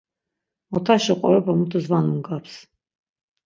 [0.71, 2.53] Motaşi qoropa mutus va nungaps.